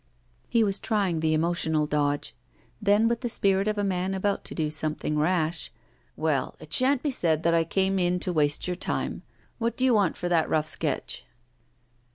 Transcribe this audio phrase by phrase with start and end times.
[0.49, 2.33] He was trying the emotional dodge;
[2.81, 5.71] then, with the spirit of a man about to do something rash:
[6.15, 9.21] 'Well, it sha'n't be said that I came in to waste your time.
[9.59, 11.23] What do you want for that rough sketch?